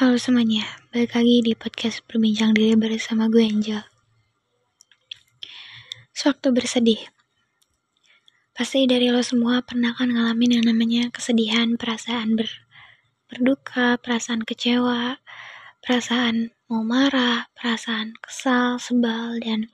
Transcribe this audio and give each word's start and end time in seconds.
Halo 0.00 0.16
semuanya, 0.16 0.64
balik 0.96 1.12
lagi 1.12 1.44
di 1.44 1.52
podcast 1.52 2.00
Berbincang 2.08 2.56
Diri 2.56 2.72
bersama 2.72 3.28
gue 3.28 3.44
Angel. 3.44 3.84
Sewaktu 6.16 6.56
bersedih, 6.56 6.96
pasti 8.56 8.88
dari 8.88 9.12
lo 9.12 9.20
semua 9.20 9.60
pernah 9.60 9.92
kan 9.92 10.08
ngalamin 10.08 10.56
yang 10.56 10.72
namanya 10.72 11.12
kesedihan, 11.12 11.76
perasaan 11.76 12.32
ber, 12.32 12.48
berduka, 13.28 14.00
perasaan 14.00 14.40
kecewa, 14.40 15.20
perasaan 15.84 16.56
mau 16.72 16.80
marah, 16.80 17.52
perasaan 17.52 18.16
kesal, 18.24 18.80
sebal, 18.80 19.36
dan 19.36 19.68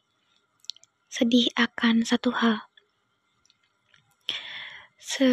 sedih 1.07 1.55
akan 1.55 2.03
satu 2.03 2.35
hal. 2.35 2.67
Se 4.99 5.31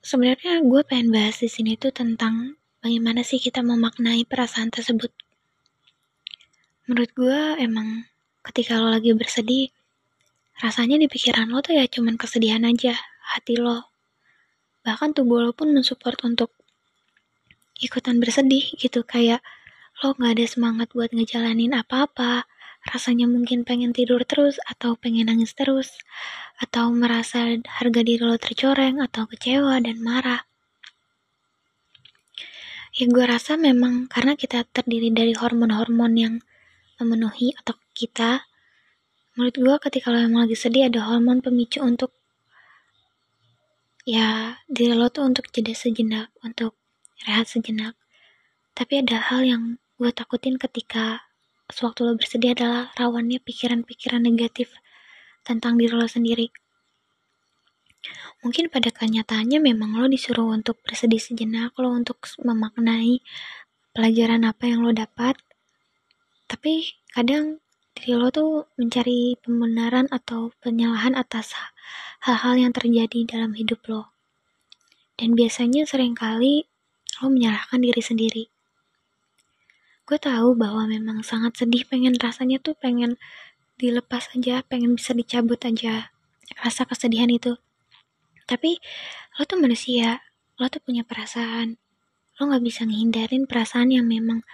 sebenarnya 0.00 0.64
gue 0.64 0.80
pengen 0.88 1.12
bahas 1.12 1.36
di 1.44 1.52
sini 1.52 1.76
tuh 1.76 1.92
tentang 1.92 2.63
bagaimana 2.84 3.24
sih 3.24 3.40
kita 3.40 3.64
memaknai 3.64 4.28
perasaan 4.28 4.68
tersebut. 4.68 5.08
Menurut 6.84 7.10
gue 7.16 7.40
emang 7.64 8.04
ketika 8.44 8.76
lo 8.76 8.92
lagi 8.92 9.16
bersedih, 9.16 9.72
rasanya 10.60 11.00
di 11.00 11.08
pikiran 11.08 11.48
lo 11.48 11.64
tuh 11.64 11.80
ya 11.80 11.88
cuman 11.88 12.20
kesedihan 12.20 12.60
aja, 12.68 12.92
hati 13.32 13.56
lo. 13.56 13.88
Bahkan 14.84 15.16
tubuh 15.16 15.40
lo 15.40 15.56
pun 15.56 15.72
mensupport 15.72 16.28
untuk 16.28 16.52
ikutan 17.80 18.20
bersedih 18.20 18.76
gitu, 18.76 19.00
kayak 19.00 19.40
lo 20.04 20.12
gak 20.12 20.36
ada 20.36 20.44
semangat 20.44 20.92
buat 20.92 21.08
ngejalanin 21.08 21.72
apa-apa, 21.72 22.44
rasanya 22.84 23.24
mungkin 23.24 23.64
pengen 23.64 23.96
tidur 23.96 24.28
terus 24.28 24.60
atau 24.68 24.92
pengen 24.92 25.32
nangis 25.32 25.56
terus, 25.56 25.88
atau 26.60 26.92
merasa 26.92 27.48
harga 27.64 28.00
diri 28.04 28.20
lo 28.20 28.36
tercoreng 28.36 29.00
atau 29.00 29.24
kecewa 29.24 29.80
dan 29.80 30.04
marah. 30.04 30.44
Ya 32.94 33.10
gue 33.10 33.26
rasa 33.26 33.58
memang 33.58 34.06
karena 34.06 34.38
kita 34.38 34.62
terdiri 34.70 35.10
dari 35.10 35.34
hormon-hormon 35.34 36.12
yang 36.14 36.34
memenuhi 37.02 37.50
otak 37.58 37.82
kita. 37.90 38.46
Menurut 39.34 39.56
gue 39.58 39.74
ketika 39.90 40.14
lo 40.14 40.22
emang 40.22 40.46
lagi 40.46 40.54
sedih 40.54 40.86
ada 40.86 41.02
hormon 41.10 41.42
pemicu 41.42 41.82
untuk 41.82 42.14
ya 44.06 44.62
diri 44.70 44.94
lo 44.94 45.10
tuh 45.10 45.26
untuk 45.26 45.50
jeda 45.50 45.74
sejenak, 45.74 46.30
untuk 46.46 46.78
rehat 47.26 47.50
sejenak. 47.50 47.98
Tapi 48.78 49.02
ada 49.02 49.18
hal 49.26 49.42
yang 49.42 49.62
gue 49.98 50.14
takutin 50.14 50.54
ketika 50.54 51.26
sewaktu 51.74 52.06
lo 52.06 52.14
bersedih 52.14 52.54
adalah 52.54 52.94
rawannya 52.94 53.42
pikiran-pikiran 53.42 54.22
negatif 54.22 54.70
tentang 55.42 55.82
diri 55.82 55.98
lo 55.98 56.06
sendiri. 56.06 56.54
Mungkin 58.44 58.68
pada 58.68 58.92
kenyataannya 58.92 59.56
memang 59.56 59.96
lo 59.96 60.04
disuruh 60.04 60.52
untuk 60.52 60.76
bersedih 60.84 61.16
sejenak, 61.16 61.72
lo 61.80 61.96
untuk 61.96 62.20
memaknai 62.44 63.24
pelajaran 63.96 64.44
apa 64.44 64.68
yang 64.68 64.84
lo 64.84 64.92
dapat. 64.92 65.40
Tapi 66.44 66.92
kadang 67.08 67.64
diri 67.96 68.12
lo 68.20 68.28
tuh 68.28 68.68
mencari 68.76 69.40
pembenaran 69.40 70.12
atau 70.12 70.52
penyalahan 70.60 71.16
atas 71.16 71.56
hal-hal 72.20 72.68
yang 72.68 72.72
terjadi 72.76 73.24
dalam 73.24 73.56
hidup 73.56 73.80
lo. 73.88 74.12
Dan 75.16 75.32
biasanya 75.32 75.88
sering 75.88 76.12
kali 76.12 76.68
lo 77.24 77.32
menyalahkan 77.32 77.80
diri 77.80 78.02
sendiri. 78.04 78.44
Gue 80.04 80.20
tahu 80.20 80.52
bahwa 80.52 80.84
memang 80.84 81.24
sangat 81.24 81.64
sedih 81.64 81.88
pengen 81.88 82.12
rasanya 82.20 82.60
tuh 82.60 82.76
pengen 82.76 83.16
dilepas 83.80 84.28
aja, 84.36 84.60
pengen 84.68 85.00
bisa 85.00 85.16
dicabut 85.16 85.56
aja 85.64 86.12
rasa 86.60 86.84
kesedihan 86.84 87.32
itu. 87.32 87.56
Tapi 88.44 88.76
lo 89.40 89.42
tuh 89.48 89.56
manusia, 89.56 90.20
lo 90.60 90.68
tuh 90.68 90.80
punya 90.84 91.00
perasaan. 91.00 91.80
Lo 92.36 92.50
gak 92.50 92.60
bisa 92.60 92.84
ngehindarin 92.84 93.48
perasaan 93.48 93.88
yang 93.94 94.04
memang 94.04 94.44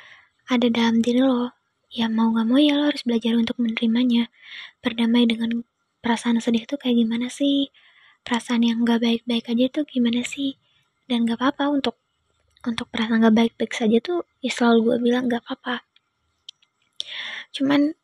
ada 0.46 0.70
dalam 0.70 1.02
diri 1.02 1.22
lo. 1.22 1.54
Ya 1.90 2.06
mau 2.06 2.30
gak 2.30 2.46
mau 2.46 2.60
ya 2.62 2.78
lo 2.78 2.86
harus 2.86 3.02
belajar 3.02 3.34
untuk 3.34 3.58
menerimanya. 3.58 4.30
Berdamai 4.78 5.26
dengan 5.26 5.66
perasaan 5.98 6.38
sedih 6.38 6.70
tuh 6.70 6.78
kayak 6.78 7.02
gimana 7.02 7.26
sih? 7.26 7.74
Perasaan 8.22 8.62
yang 8.62 8.86
gak 8.86 9.02
baik-baik 9.02 9.50
aja 9.50 9.66
tuh 9.80 9.84
gimana 9.90 10.22
sih? 10.22 10.54
Dan 11.10 11.26
gak 11.26 11.42
apa-apa 11.42 11.74
untuk 11.74 11.98
untuk 12.62 12.86
perasaan 12.94 13.26
gak 13.26 13.34
baik-baik 13.34 13.74
saja 13.74 13.98
tuh 13.98 14.22
ya 14.38 14.54
selalu 14.54 14.94
gue 14.94 14.96
bilang 15.10 15.26
gak 15.26 15.42
apa-apa. 15.42 15.82
Cuman 17.50 17.98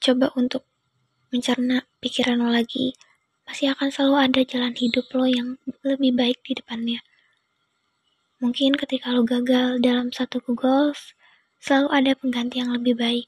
coba 0.00 0.32
untuk 0.40 0.64
mencerna 1.28 1.84
pikiran 2.00 2.40
lo 2.40 2.48
lagi 2.48 2.96
masih 3.48 3.72
akan 3.72 3.88
selalu 3.88 4.16
ada 4.28 4.40
jalan 4.44 4.76
hidup 4.76 5.08
lo 5.16 5.24
yang 5.24 5.56
lebih 5.80 6.12
baik 6.12 6.44
di 6.44 6.52
depannya. 6.52 7.00
Mungkin 8.44 8.76
ketika 8.76 9.08
lo 9.08 9.24
gagal 9.24 9.80
dalam 9.80 10.12
satu 10.12 10.44
goals, 10.52 11.16
selalu 11.56 11.88
ada 11.88 12.12
pengganti 12.12 12.60
yang 12.60 12.76
lebih 12.76 12.92
baik. 12.92 13.26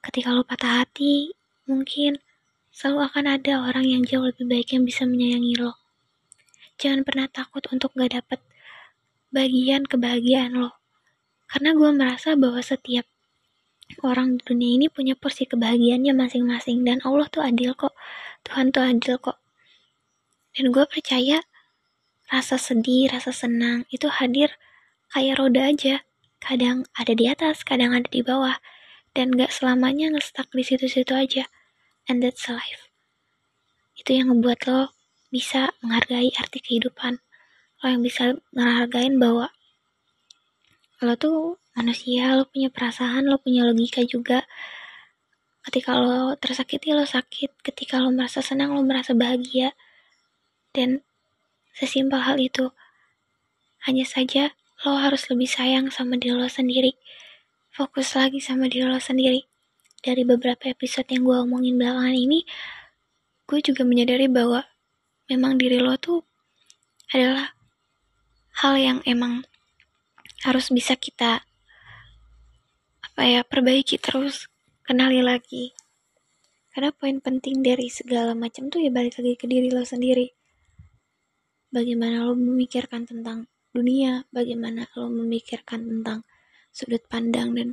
Ketika 0.00 0.32
lo 0.32 0.48
patah 0.48 0.80
hati, 0.80 1.36
mungkin 1.68 2.24
selalu 2.72 3.04
akan 3.12 3.24
ada 3.36 3.68
orang 3.68 3.84
yang 3.84 4.02
jauh 4.02 4.24
lebih 4.24 4.48
baik 4.48 4.72
yang 4.72 4.88
bisa 4.88 5.04
menyayangi 5.04 5.60
lo. 5.60 5.76
Jangan 6.80 7.04
pernah 7.04 7.28
takut 7.28 7.62
untuk 7.68 7.92
gak 7.92 8.16
dapet 8.16 8.40
bagian 9.28 9.84
kebahagiaan 9.84 10.56
lo. 10.56 10.72
Karena 11.52 11.76
gue 11.76 11.90
merasa 11.92 12.32
bahwa 12.32 12.64
setiap 12.64 13.04
orang 14.00 14.40
di 14.40 14.42
dunia 14.42 14.70
ini 14.80 14.86
punya 14.88 15.12
porsi 15.14 15.44
kebahagiaannya 15.44 16.16
masing-masing 16.16 16.80
dan 16.88 17.04
Allah 17.04 17.28
tuh 17.28 17.44
adil 17.44 17.76
kok 17.76 17.92
Tuhan 18.44 18.70
tuh 18.70 18.84
adil 18.84 19.16
kok. 19.16 19.40
Dan 20.54 20.70
gue 20.70 20.84
percaya 20.86 21.42
rasa 22.30 22.56
sedih 22.56 23.10
rasa 23.10 23.34
senang 23.34 23.88
itu 23.90 24.06
hadir 24.06 24.54
kayak 25.10 25.40
roda 25.40 25.66
aja. 25.66 26.04
Kadang 26.38 26.84
ada 26.94 27.12
di 27.16 27.24
atas 27.26 27.64
kadang 27.64 27.96
ada 27.96 28.06
di 28.06 28.20
bawah. 28.20 28.60
Dan 29.14 29.32
gak 29.34 29.54
selamanya 29.54 30.12
ngestak 30.12 30.52
di 30.52 30.62
situ-situ 30.62 31.14
aja. 31.16 31.48
And 32.04 32.20
that's 32.20 32.46
life. 32.52 32.92
Itu 33.96 34.12
yang 34.12 34.28
ngebuat 34.28 34.68
lo 34.68 34.92
bisa 35.32 35.72
menghargai 35.80 36.34
arti 36.36 36.60
kehidupan. 36.60 37.22
Lo 37.80 37.86
yang 37.88 38.02
bisa 38.04 38.36
menghargain 38.52 39.16
bahwa 39.16 39.54
lo 41.02 41.14
tuh 41.18 41.58
manusia 41.74 42.38
lo 42.38 42.46
punya 42.46 42.70
perasaan 42.70 43.26
lo 43.26 43.38
punya 43.42 43.66
logika 43.66 44.06
juga 44.06 44.46
ketika 45.64 45.96
lo 45.96 46.36
tersakiti 46.36 46.92
lo 46.92 47.08
sakit. 47.08 47.64
Ketika 47.64 47.98
lo 47.98 48.12
merasa 48.12 48.44
senang 48.44 48.76
lo 48.76 48.84
merasa 48.84 49.16
bahagia. 49.16 49.72
Dan 50.74 51.00
sesimpel 51.74 52.20
hal 52.22 52.38
itu 52.38 52.70
hanya 53.88 54.04
saja 54.04 54.52
lo 54.84 55.00
harus 55.00 55.26
lebih 55.32 55.48
sayang 55.48 55.88
sama 55.88 56.20
diri 56.20 56.36
lo 56.36 56.46
sendiri. 56.46 56.94
Fokus 57.74 58.14
lagi 58.14 58.38
sama 58.38 58.68
diri 58.68 58.86
lo 58.86 59.00
sendiri. 59.00 59.42
Dari 60.04 60.22
beberapa 60.22 60.68
episode 60.68 61.08
yang 61.08 61.24
gue 61.24 61.36
omongin 61.48 61.80
belakangan 61.80 62.12
ini 62.12 62.44
gue 63.44 63.60
juga 63.60 63.84
menyadari 63.84 64.28
bahwa 64.28 64.64
memang 65.28 65.56
diri 65.60 65.80
lo 65.80 65.96
tuh 66.00 66.24
adalah 67.12 67.52
hal 68.64 68.74
yang 68.76 68.98
emang 69.04 69.44
harus 70.44 70.68
bisa 70.72 70.96
kita 70.96 71.44
apa 73.00 73.22
ya 73.24 73.40
perbaiki 73.44 74.00
terus 74.00 74.48
kenali 74.84 75.24
lagi. 75.24 75.72
Karena 76.68 76.92
poin 76.92 77.16
penting 77.24 77.64
dari 77.64 77.88
segala 77.88 78.36
macam 78.36 78.68
tuh 78.68 78.84
ya 78.84 78.92
balik 78.92 79.16
lagi 79.16 79.34
ke 79.40 79.48
diri 79.48 79.72
lo 79.72 79.80
sendiri. 79.80 80.28
Bagaimana 81.72 82.28
lo 82.28 82.36
memikirkan 82.36 83.08
tentang 83.08 83.48
dunia, 83.72 84.28
bagaimana 84.28 84.86
lo 85.00 85.08
memikirkan 85.08 85.88
tentang 85.88 86.22
sudut 86.68 87.00
pandang 87.08 87.56
dan 87.56 87.68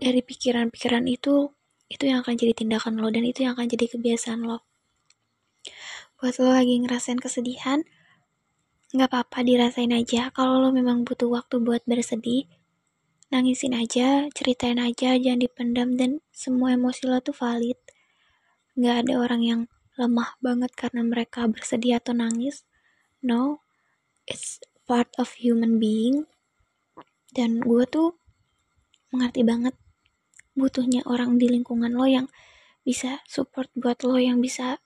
dari 0.00 0.24
pikiran-pikiran 0.24 1.04
itu 1.08 1.52
itu 1.86 2.04
yang 2.08 2.24
akan 2.24 2.34
jadi 2.34 2.52
tindakan 2.56 2.98
lo 2.98 3.12
dan 3.12 3.22
itu 3.22 3.44
yang 3.44 3.54
akan 3.54 3.68
jadi 3.68 3.86
kebiasaan 3.92 4.48
lo. 4.48 4.64
Buat 6.16 6.40
lo 6.40 6.56
lagi 6.56 6.80
ngerasain 6.80 7.20
kesedihan, 7.20 7.84
nggak 8.96 9.08
apa-apa 9.12 9.44
dirasain 9.44 9.92
aja. 9.92 10.32
Kalau 10.32 10.58
lo 10.58 10.72
memang 10.72 11.04
butuh 11.04 11.28
waktu 11.28 11.60
buat 11.60 11.84
bersedih, 11.84 12.48
nangisin 13.30 13.74
aja, 13.74 14.30
ceritain 14.30 14.78
aja, 14.78 15.18
jangan 15.18 15.40
dipendam 15.42 15.98
dan 15.98 16.22
semua 16.30 16.74
emosi 16.78 17.10
lo 17.10 17.18
tuh 17.18 17.34
valid. 17.34 17.78
Gak 18.78 19.06
ada 19.06 19.14
orang 19.18 19.42
yang 19.42 19.60
lemah 19.96 20.36
banget 20.38 20.72
karena 20.76 21.02
mereka 21.02 21.48
bersedih 21.48 21.98
atau 21.98 22.12
nangis. 22.12 22.62
No, 23.24 23.64
it's 24.28 24.62
part 24.86 25.10
of 25.18 25.34
human 25.40 25.82
being. 25.82 26.28
Dan 27.34 27.60
gue 27.60 27.84
tuh 27.88 28.16
mengerti 29.10 29.42
banget 29.42 29.74
butuhnya 30.56 31.04
orang 31.04 31.36
di 31.36 31.52
lingkungan 31.52 31.92
lo 31.92 32.08
yang 32.08 32.26
bisa 32.80 33.20
support 33.28 33.68
buat 33.76 34.00
lo 34.06 34.16
yang 34.16 34.40
bisa 34.40 34.80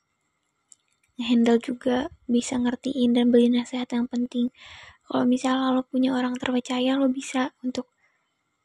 handle 1.20 1.60
juga 1.60 2.08
bisa 2.24 2.56
ngertiin 2.56 3.12
dan 3.12 3.28
beli 3.28 3.52
nasihat 3.52 3.86
yang 3.92 4.08
penting 4.08 4.48
kalau 5.04 5.28
misalnya 5.28 5.70
lo 5.70 5.84
punya 5.84 6.16
orang 6.16 6.34
terpercaya 6.34 6.96
lo 6.96 7.12
bisa 7.12 7.52
untuk 7.60 7.92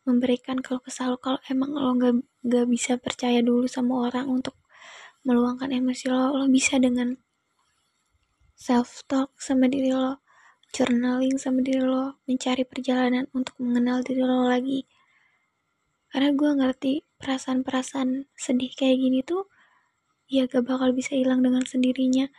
memberikan 0.06 0.62
kalau 0.62 0.80
kesal 0.80 1.18
kalau 1.18 1.42
emang 1.50 1.74
lo 1.74 1.92
gak, 1.98 2.16
gak 2.46 2.66
bisa 2.69 2.96
percaya 3.02 3.42
dulu 3.42 3.66
sama 3.66 4.07
orang 4.07 4.30
untuk 4.30 4.54
meluangkan 5.25 5.74
emosi 5.74 6.13
lo 6.13 6.38
lo 6.38 6.46
bisa 6.46 6.78
dengan 6.78 7.18
self 8.54 9.04
talk 9.10 9.34
sama 9.42 9.66
diri 9.66 9.92
lo 9.92 10.22
journaling 10.69 11.36
sama 11.42 11.66
diri 11.66 11.81
lo 11.81 12.22
mencari 12.30 12.63
perjalanan 12.63 13.25
untuk 13.34 13.57
mengenal 13.57 14.06
diri 14.06 14.22
lo 14.22 14.46
lagi. 14.46 14.86
Karena 16.13 16.31
gue 16.31 16.51
ngerti 16.54 16.94
perasaan-perasaan 17.19 18.31
sedih 18.38 18.72
kayak 18.72 18.98
gini 19.01 19.19
tuh 19.25 19.50
ya 20.30 20.46
gak 20.46 20.63
bakal 20.63 20.94
bisa 20.94 21.18
hilang 21.18 21.42
dengan 21.42 21.66
sendirinya 21.66 22.30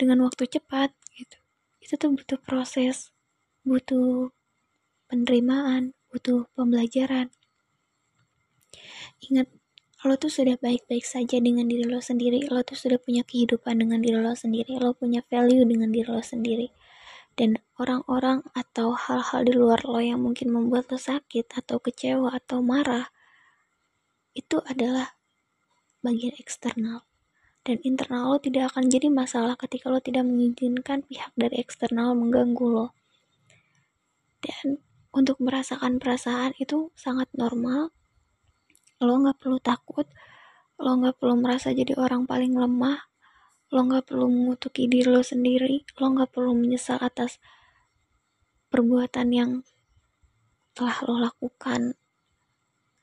dengan 0.00 0.24
waktu 0.24 0.48
cepat 0.48 0.96
gitu. 1.12 1.36
Itu 1.84 1.94
tuh 2.00 2.10
butuh 2.16 2.40
proses 2.40 3.12
butuh 3.66 4.30
penerimaan 5.10 5.90
butuh 6.10 6.48
pembelajaran. 6.54 7.30
Ingat 9.26 9.48
lo 10.06 10.14
tuh 10.14 10.30
sudah 10.30 10.54
baik-baik 10.60 11.02
saja 11.02 11.42
dengan 11.42 11.66
diri 11.66 11.88
lo 11.88 11.98
sendiri. 11.98 12.46
Lo 12.46 12.62
tuh 12.62 12.78
sudah 12.78 13.00
punya 13.00 13.26
kehidupan 13.26 13.82
dengan 13.82 13.98
diri 13.98 14.20
lo 14.20 14.36
sendiri. 14.36 14.78
Lo 14.78 14.94
punya 14.94 15.24
value 15.26 15.66
dengan 15.66 15.90
diri 15.90 16.06
lo 16.06 16.22
sendiri. 16.22 16.70
Dan 17.36 17.60
orang-orang 17.76 18.46
atau 18.56 18.96
hal-hal 18.96 19.44
di 19.44 19.52
luar 19.52 19.84
lo 19.84 20.00
yang 20.00 20.24
mungkin 20.24 20.54
membuat 20.54 20.88
lo 20.88 20.96
sakit 20.96 21.52
atau 21.52 21.82
kecewa 21.82 22.32
atau 22.32 22.64
marah 22.64 23.12
itu 24.32 24.60
adalah 24.64 25.16
bagian 26.00 26.36
eksternal. 26.38 27.04
Dan 27.66 27.82
internal 27.82 28.30
lo 28.30 28.38
tidak 28.38 28.72
akan 28.72 28.86
jadi 28.86 29.10
masalah 29.10 29.58
ketika 29.58 29.90
lo 29.90 29.98
tidak 29.98 30.22
mengizinkan 30.22 31.02
pihak 31.02 31.34
dari 31.34 31.58
eksternal 31.58 32.14
mengganggu 32.14 32.66
lo. 32.70 32.94
Dan 34.38 34.78
untuk 35.16 35.40
merasakan 35.40 35.96
perasaan 35.96 36.52
itu 36.60 36.92
sangat 36.92 37.32
normal. 37.32 37.88
Lo 39.00 39.16
nggak 39.16 39.40
perlu 39.40 39.56
takut. 39.56 40.04
Lo 40.76 40.92
nggak 41.00 41.16
perlu 41.16 41.40
merasa 41.40 41.72
jadi 41.72 41.96
orang 41.96 42.28
paling 42.28 42.52
lemah. 42.52 43.08
Lo 43.72 43.80
nggak 43.88 44.12
perlu 44.12 44.28
mengutuki 44.28 44.84
diri 44.84 45.08
lo 45.08 45.24
sendiri. 45.24 45.88
Lo 45.96 46.12
nggak 46.12 46.36
perlu 46.36 46.52
menyesal 46.52 47.00
atas 47.00 47.40
perbuatan 48.68 49.28
yang 49.32 49.50
telah 50.76 51.00
lo 51.08 51.16
lakukan. 51.16 51.96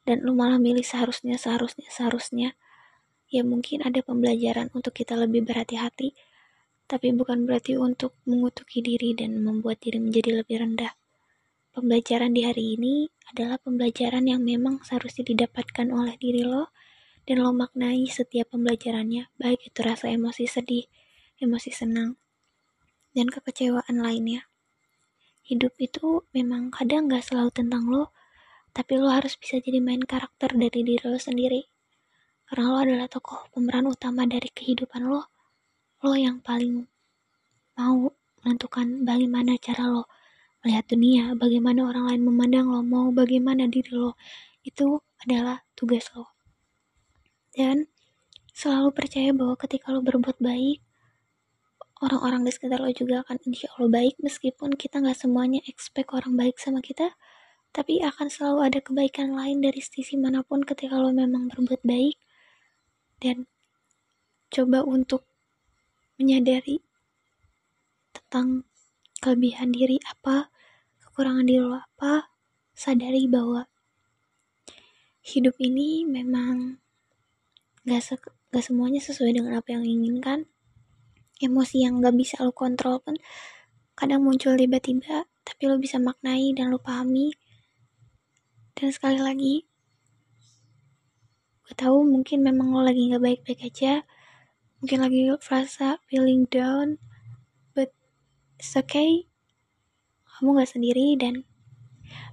Dan 0.06 0.22
lo 0.22 0.38
malah 0.38 0.62
milih 0.62 0.86
seharusnya 0.86 1.42
seharusnya 1.42 1.90
seharusnya. 1.90 2.50
Ya 3.34 3.42
mungkin 3.42 3.82
ada 3.82 4.06
pembelajaran 4.06 4.70
untuk 4.78 4.94
kita 4.94 5.18
lebih 5.18 5.50
berhati-hati. 5.50 6.14
Tapi 6.86 7.10
bukan 7.18 7.50
berarti 7.50 7.74
untuk 7.74 8.14
mengutuki 8.30 8.86
diri 8.86 9.18
dan 9.18 9.42
membuat 9.42 9.82
diri 9.82 9.98
menjadi 9.98 10.46
lebih 10.46 10.62
rendah 10.62 10.94
pembelajaran 11.74 12.30
di 12.38 12.46
hari 12.46 12.78
ini 12.78 13.10
adalah 13.34 13.58
pembelajaran 13.58 14.30
yang 14.30 14.46
memang 14.46 14.86
seharusnya 14.86 15.26
didapatkan 15.26 15.90
oleh 15.90 16.14
diri 16.22 16.46
lo 16.46 16.70
dan 17.26 17.42
lo 17.42 17.50
maknai 17.50 18.06
setiap 18.06 18.54
pembelajarannya, 18.54 19.34
baik 19.42 19.74
itu 19.74 19.80
rasa 19.82 20.14
emosi 20.14 20.46
sedih, 20.46 20.86
emosi 21.42 21.74
senang, 21.74 22.22
dan 23.18 23.26
kekecewaan 23.34 23.98
lainnya. 23.98 24.46
Hidup 25.42 25.74
itu 25.82 26.24
memang 26.30 26.70
kadang 26.70 27.10
gak 27.10 27.26
selalu 27.26 27.50
tentang 27.50 27.90
lo, 27.90 28.14
tapi 28.70 29.02
lo 29.02 29.10
harus 29.10 29.34
bisa 29.34 29.58
jadi 29.58 29.82
main 29.82 30.06
karakter 30.06 30.54
dari 30.54 30.86
diri 30.86 31.02
lo 31.10 31.18
sendiri. 31.18 31.66
Karena 32.46 32.70
lo 32.70 32.78
adalah 32.86 33.08
tokoh 33.10 33.50
pemeran 33.50 33.90
utama 33.90 34.30
dari 34.30 34.54
kehidupan 34.54 35.10
lo. 35.10 35.26
Lo 36.06 36.14
yang 36.14 36.38
paling 36.38 36.86
mau 37.80 38.14
menentukan 38.46 39.08
bagaimana 39.08 39.58
cara 39.58 39.90
lo 39.90 40.06
melihat 40.64 40.86
dunia, 40.88 41.36
bagaimana 41.36 41.86
orang 41.86 42.10
lain 42.10 42.22
memandang 42.24 42.72
lo, 42.72 42.82
mau 42.82 43.12
bagaimana 43.12 43.68
diri 43.68 43.92
lo. 43.92 44.16
Itu 44.64 45.04
adalah 45.24 45.64
tugas 45.76 46.08
lo 46.16 46.34
dan 47.54 47.86
selalu 48.54 48.90
percaya 48.94 49.30
bahwa 49.32 49.56
ketika 49.62 49.94
lo 49.94 50.02
berbuat 50.02 50.42
baik 50.42 50.82
orang-orang 52.02 52.44
di 52.44 52.52
sekitar 52.52 52.82
lo 52.82 52.90
juga 52.90 53.22
akan 53.24 53.38
insya 53.46 53.70
Allah 53.78 54.04
baik 54.04 54.18
meskipun 54.20 54.74
kita 54.76 55.00
nggak 55.00 55.18
semuanya 55.18 55.62
expect 55.70 56.10
orang 56.12 56.34
baik 56.34 56.58
sama 56.58 56.82
kita 56.82 57.14
tapi 57.74 58.02
akan 58.02 58.30
selalu 58.30 58.60
ada 58.70 58.80
kebaikan 58.82 59.34
lain 59.34 59.62
dari 59.62 59.82
sisi 59.82 60.18
mana 60.18 60.42
pun 60.46 60.62
ketika 60.66 60.98
lo 60.98 61.14
memang 61.14 61.50
berbuat 61.50 61.82
baik 61.86 62.18
dan 63.22 63.46
coba 64.54 64.86
untuk 64.86 65.26
menyadari 66.18 66.82
tentang 68.14 68.66
kelebihan 69.18 69.74
diri 69.74 69.98
apa 70.06 70.53
kekurangan 71.14 71.46
diri 71.46 71.62
lo 71.62 71.78
apa? 71.78 72.34
Sadari 72.74 73.30
bahwa 73.30 73.70
hidup 75.22 75.54
ini 75.62 76.10
memang 76.10 76.82
gak, 77.86 78.02
se 78.02 78.18
gak 78.50 78.66
semuanya 78.66 78.98
sesuai 78.98 79.30
dengan 79.30 79.62
apa 79.62 79.78
yang 79.78 79.86
inginkan. 79.86 80.50
Emosi 81.38 81.86
yang 81.86 82.02
gak 82.02 82.18
bisa 82.18 82.42
lo 82.42 82.50
kontrol 82.50 82.98
pun 82.98 83.14
kadang 83.94 84.26
muncul 84.26 84.58
tiba-tiba 84.58 85.30
tapi 85.46 85.70
lo 85.70 85.78
bisa 85.78 86.02
maknai 86.02 86.50
dan 86.58 86.74
lo 86.74 86.82
pahami. 86.82 87.30
Dan 88.74 88.90
sekali 88.90 89.22
lagi 89.22 89.70
gue 91.62 91.78
tahu 91.78 92.10
mungkin 92.10 92.42
memang 92.42 92.74
lo 92.74 92.82
lagi 92.82 93.14
gak 93.14 93.22
baik-baik 93.22 93.62
aja. 93.70 94.02
Mungkin 94.82 94.98
lagi 94.98 95.30
frasa 95.38 96.02
feeling 96.10 96.50
down 96.50 96.98
but 97.78 97.94
it's 98.58 98.74
okay 98.74 99.30
kamu 100.38 100.62
gak 100.62 100.72
sendiri 100.74 101.14
dan 101.20 101.46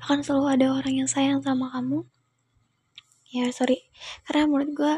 akan 0.00 0.24
selalu 0.24 0.46
ada 0.56 0.66
orang 0.72 1.04
yang 1.04 1.08
sayang 1.10 1.44
sama 1.44 1.68
kamu. 1.72 2.08
Ya 3.30 3.46
sorry. 3.52 3.86
Karena 4.24 4.48
menurut 4.48 4.70
gue 4.72 4.94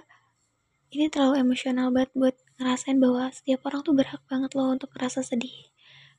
ini 0.93 1.09
terlalu 1.09 1.43
emosional 1.43 1.91
banget 1.91 2.13
buat 2.15 2.37
ngerasain 2.61 3.01
bahwa 3.01 3.29
setiap 3.33 3.65
orang 3.69 3.81
tuh 3.83 3.97
berhak 3.97 4.23
banget 4.29 4.53
loh 4.55 4.73
untuk 4.73 4.93
merasa 4.95 5.25
sedih. 5.25 5.73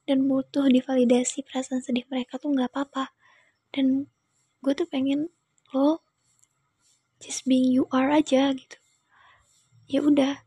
Dan 0.03 0.27
butuh 0.27 0.68
divalidasi 0.68 1.47
perasaan 1.47 1.80
sedih 1.80 2.03
mereka 2.12 2.35
tuh 2.35 2.51
nggak 2.51 2.74
apa-apa. 2.74 3.15
Dan 3.71 4.12
gue 4.59 4.74
tuh 4.75 4.86
pengen 4.89 5.31
lo 5.71 6.03
just 7.24 7.47
being 7.47 7.71
you 7.71 7.88
are 7.95 8.12
aja 8.12 8.51
gitu. 8.51 8.77
Ya 9.88 10.03
udah. 10.03 10.44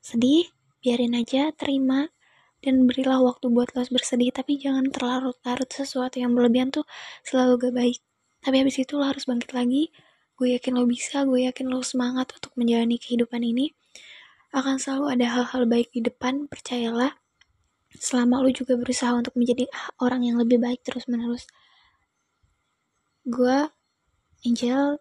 Sedih 0.00 0.48
biarin 0.80 1.18
aja 1.18 1.52
terima 1.52 2.13
dan 2.64 2.88
berilah 2.88 3.20
waktu 3.20 3.52
buat 3.52 3.76
lo 3.76 3.84
bersedih 3.84 4.32
tapi 4.32 4.56
jangan 4.56 4.88
terlarut-larut. 4.88 5.68
Sesuatu 5.68 6.16
yang 6.16 6.32
berlebihan 6.32 6.72
tuh 6.72 6.88
selalu 7.20 7.68
gak 7.68 7.74
baik. 7.76 7.98
Tapi 8.40 8.56
habis 8.64 8.80
itu 8.80 8.96
lo 8.96 9.04
harus 9.04 9.28
bangkit 9.28 9.52
lagi. 9.52 9.92
Gue 10.34 10.56
yakin 10.56 10.72
lo 10.80 10.88
bisa 10.88 11.28
gue 11.28 11.44
yakin 11.44 11.68
lo 11.68 11.84
semangat 11.84 12.32
untuk 12.32 12.56
menjalani 12.56 12.96
kehidupan 12.96 13.44
ini. 13.44 13.76
Akan 14.56 14.80
selalu 14.80 15.20
ada 15.20 15.26
hal-hal 15.28 15.68
baik 15.68 15.92
di 15.92 16.00
depan 16.00 16.48
percayalah. 16.48 17.20
Selama 17.92 18.40
lo 18.40 18.48
juga 18.48 18.80
berusaha 18.80 19.12
untuk 19.12 19.36
menjadi 19.36 19.68
orang 20.00 20.24
yang 20.24 20.40
lebih 20.40 20.56
baik 20.56 20.80
terus 20.80 21.04
menerus 21.04 21.44
gue 23.24 23.72
Angel 24.44 25.00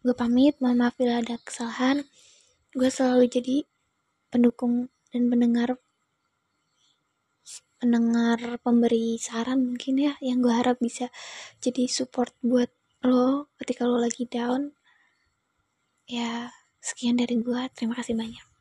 gue 0.00 0.14
pamit. 0.16 0.56
Mohon 0.56 0.76
maaf 0.80 0.96
bila 0.96 1.20
ada 1.20 1.36
kesalahan. 1.44 2.08
Gue 2.72 2.88
selalu 2.88 3.28
jadi 3.28 3.56
pendukung 4.32 4.88
dan 5.12 5.28
pendengar 5.28 5.76
pendengar 7.76 8.60
pemberi 8.64 9.20
saran 9.20 9.74
mungkin 9.74 10.00
ya 10.00 10.12
yang 10.24 10.40
gue 10.40 10.54
harap 10.54 10.80
bisa 10.80 11.12
jadi 11.60 11.84
support 11.86 12.32
buat 12.40 12.72
lo 13.04 13.52
ketika 13.60 13.84
lo 13.84 14.00
lagi 14.00 14.24
down. 14.26 14.72
Ya 16.08 16.50
sekian 16.80 17.18
dari 17.20 17.36
gue 17.38 17.60
terima 17.74 17.98
kasih 17.98 18.14
banyak 18.14 18.55